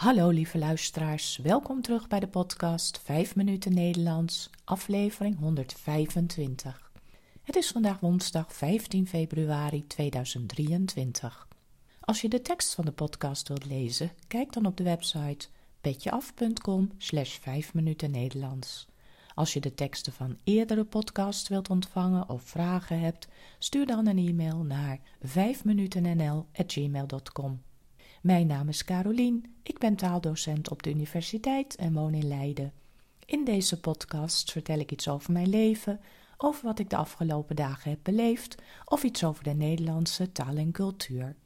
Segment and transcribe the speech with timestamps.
[0.00, 6.90] Hallo lieve luisteraars, welkom terug bij de podcast 5 minuten Nederlands, aflevering 125.
[7.42, 11.48] Het is vandaag woensdag 15 februari 2023.
[12.00, 15.48] Als je de tekst van de podcast wilt lezen, kijk dan op de website
[15.80, 18.88] petjeaf.com slash 5 minuten Nederlands.
[19.34, 23.28] Als je de teksten van eerdere podcasts wilt ontvangen of vragen hebt,
[23.58, 27.60] stuur dan een e-mail naar 5minutennl.gmail.com.
[28.20, 32.72] Mijn naam is Carolien, ik ben taaldocent op de universiteit en woon in Leiden.
[33.24, 36.00] In deze podcast vertel ik iets over mijn leven,
[36.36, 40.72] over wat ik de afgelopen dagen heb beleefd of iets over de Nederlandse taal en
[40.72, 41.36] cultuur.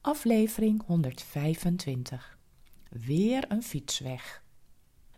[0.00, 2.38] Aflevering 125.
[2.90, 4.42] Weer een fietsweg.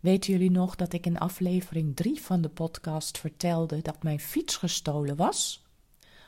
[0.00, 4.56] Weten jullie nog dat ik in aflevering 3 van de podcast vertelde dat mijn fiets
[4.56, 5.64] gestolen was?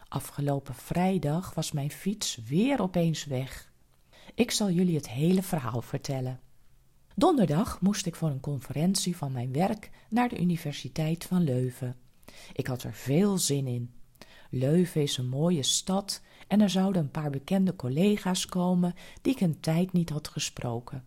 [0.09, 3.75] Afgelopen vrijdag was mijn fiets weer opeens weg.
[4.37, 6.40] Ik zal jullie het hele verhaal vertellen.
[7.15, 11.96] Donderdag moest ik voor een conferentie van mijn werk naar de Universiteit van Leuven.
[12.52, 13.95] Ik had er veel zin in.
[14.51, 19.40] Leuven is een mooie stad en er zouden een paar bekende collega's komen die ik
[19.40, 21.04] een tijd niet had gesproken.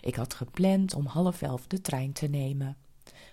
[0.00, 2.76] Ik had gepland om half elf de trein te nemen.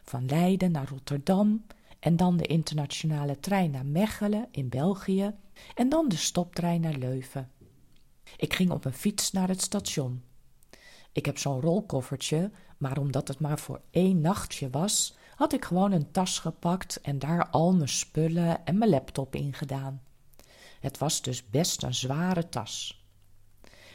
[0.03, 1.65] Van Leiden naar Rotterdam
[1.99, 5.33] en dan de internationale trein naar Mechelen in België
[5.73, 7.49] en dan de stoptrein naar Leuven.
[8.37, 10.23] Ik ging op een fiets naar het station.
[11.11, 15.91] Ik heb zo'n rolkoffertje, maar omdat het maar voor één nachtje was, had ik gewoon
[15.91, 20.01] een tas gepakt en daar al mijn spullen en mijn laptop in gedaan.
[20.79, 23.03] Het was dus best een zware tas.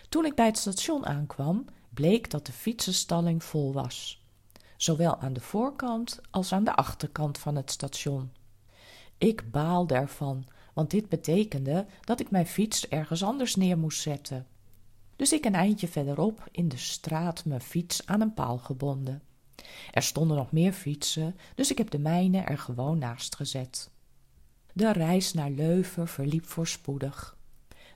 [0.09, 4.25] Toen ik bij het station aankwam, bleek dat de fietsenstalling vol was,
[4.77, 8.33] zowel aan de voorkant als aan de achterkant van het station.
[9.19, 10.47] Ik baalde ervan,
[10.81, 14.47] want dit betekende dat ik mijn fiets ergens anders neer moest zetten.
[15.17, 19.23] Dus ik een eindje verderop in de straat mijn fiets aan een paal gebonden.
[19.91, 23.91] Er stonden nog meer fietsen, dus ik heb de mijne er gewoon naast gezet.
[24.73, 27.37] De reis naar Leuven verliep voorspoedig.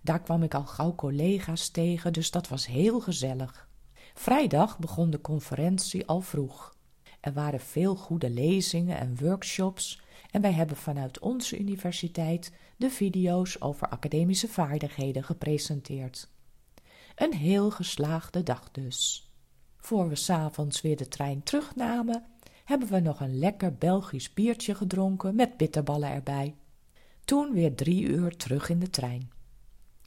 [0.02, 3.68] Daar kwam ik al gauw collega's tegen, dus dat was heel gezellig.
[4.14, 6.76] Vrijdag begon de conferentie al vroeg.
[7.20, 10.02] Er waren veel goede lezingen en workshops
[10.34, 16.28] en wij hebben vanuit onze universiteit de video's over academische vaardigheden gepresenteerd.
[17.14, 19.30] Een heel geslaagde dag dus.
[19.76, 22.24] Voor we s'avonds weer de trein terugnamen,
[22.64, 26.54] hebben we nog een lekker Belgisch biertje gedronken met bitterballen erbij.
[27.24, 29.30] Toen weer drie uur terug in de trein.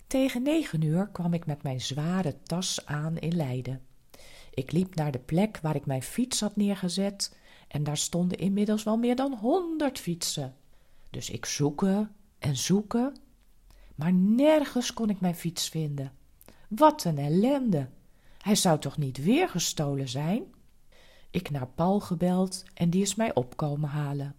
[0.07, 3.81] Tegen negen uur kwam ik met mijn zware tas aan in Leiden.
[4.53, 8.83] Ik liep naar de plek waar ik mijn fiets had neergezet en daar stonden inmiddels
[8.83, 10.55] wel meer dan honderd fietsen.
[11.09, 13.15] Dus ik zoeken en zoeken,
[13.95, 16.11] maar nergens kon ik mijn fiets vinden.
[16.69, 17.89] Wat een ellende!
[18.37, 20.43] Hij zou toch niet weer gestolen zijn?
[21.31, 24.35] Ik naar Paul gebeld en die is mij opkomen halen.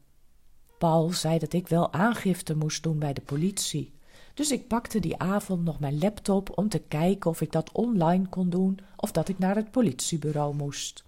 [0.79, 3.93] Paul zei dat ik wel aangifte moest doen bij de politie.
[4.35, 8.29] Dus ik pakte die avond nog mijn laptop om te kijken of ik dat online
[8.29, 11.05] kon doen of dat ik naar het politiebureau moest.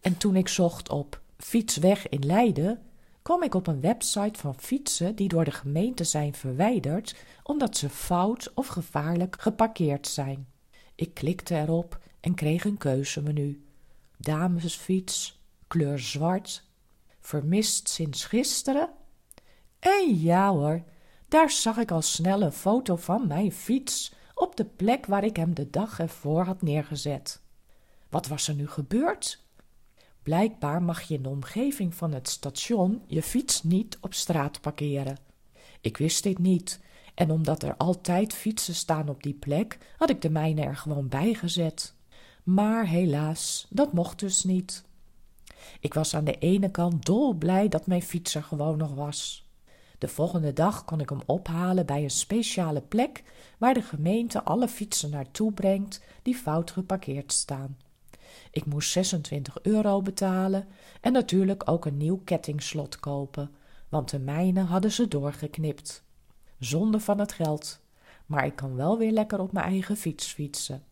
[0.00, 2.82] En toen ik zocht op Fietsweg in Leiden,
[3.22, 7.88] kwam ik op een website van fietsen die door de gemeente zijn verwijderd omdat ze
[7.88, 10.48] fout of gevaarlijk geparkeerd zijn.
[10.94, 13.64] Ik klikte erop en kreeg een keuzemenu.
[14.16, 16.64] Damesfiets, kleur zwart,
[17.20, 18.90] vermist sinds gisteren.
[19.78, 20.82] En ja hoor,
[21.28, 25.36] daar zag ik al snel een foto van mijn fiets op de plek waar ik
[25.36, 27.40] hem de dag ervoor had neergezet.
[28.08, 29.41] Wat was er nu gebeurd?
[30.22, 35.18] Blijkbaar mag je in de omgeving van het station je fiets niet op straat parkeren.
[35.80, 36.80] Ik wist dit niet,
[37.14, 41.08] en omdat er altijd fietsen staan op die plek, had ik de mijne er gewoon
[41.08, 41.94] bij gezet.
[42.42, 44.84] Maar helaas, dat mocht dus niet.
[45.80, 49.46] Ik was aan de ene kant dolblij dat mijn fiets er gewoon nog was.
[49.98, 53.22] De volgende dag kon ik hem ophalen bij een speciale plek
[53.58, 57.76] waar de gemeente alle fietsen naartoe brengt die fout geparkeerd staan.
[58.50, 60.68] Ik moest 26 euro betalen
[61.00, 63.50] en natuurlijk ook een nieuw kettingslot kopen,
[63.88, 66.04] want de mijne hadden ze doorgeknipt.
[66.58, 67.80] Zonde van het geld,
[68.26, 70.82] maar ik kan wel weer lekker op mijn eigen fiets fietsen.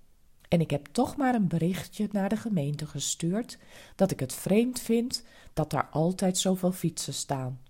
[0.49, 3.59] En ik heb toch maar een berichtje naar de gemeente gestuurd
[3.97, 7.61] dat ik het vreemd vind dat daar altijd zoveel fietsen staan.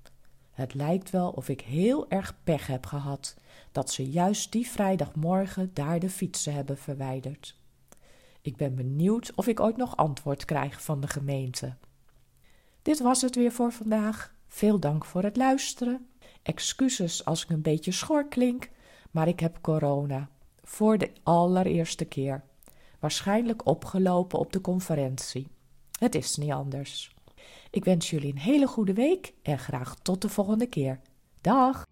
[0.50, 3.37] Het lijkt wel of ik heel erg pech heb gehad
[3.73, 7.58] dat ze juist die vrijdagmorgen daar de fietsen hebben verwijderd.
[8.42, 11.76] Ik ben benieuwd of ik ooit nog antwoord krijg van de gemeente.
[12.82, 14.34] Dit was het weer voor vandaag.
[14.46, 16.08] Veel dank voor het luisteren.
[16.42, 18.70] Excuses als ik een beetje schor klink,
[19.10, 20.28] maar ik heb corona.
[20.62, 22.44] Voor de allereerste keer.
[22.98, 25.48] waarschijnlijk opgelopen op de conferentie.
[25.98, 27.14] Het is niet anders.
[27.70, 31.00] Ik wens jullie een hele goede week en graag tot de volgende keer.
[31.40, 31.87] Dag!